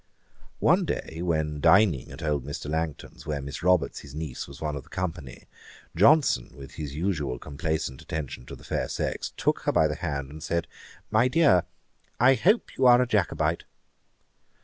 One 0.57 0.83
day 0.83 1.21
when 1.21 1.59
dining 1.59 2.11
at 2.11 2.23
old 2.23 2.43
Mr. 2.43 2.67
Langton's 2.67 3.27
where 3.27 3.39
Miss 3.39 3.61
Roberts, 3.61 3.99
his 3.99 4.15
niece, 4.15 4.47
was 4.47 4.59
one 4.59 4.75
of 4.75 4.81
the 4.81 4.89
company, 4.89 5.43
Johnson, 5.95 6.49
with 6.55 6.71
his 6.71 6.95
usual 6.95 7.37
complacent 7.37 8.01
attention 8.01 8.47
to 8.47 8.55
the 8.55 8.63
fair 8.63 8.89
sex, 8.89 9.31
took 9.37 9.59
her 9.59 9.71
by 9.71 9.87
the 9.87 9.93
hand 9.93 10.31
and 10.31 10.41
said, 10.41 10.65
'My 11.11 11.27
dear, 11.27 11.65
I 12.19 12.33
hope 12.33 12.75
you 12.79 12.87
are 12.87 12.99
a 12.99 13.05
Jacobite.' 13.05 13.65